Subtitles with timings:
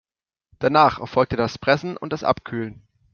[0.57, 2.81] Danach erfolgte das Pressen und das Abkühlen.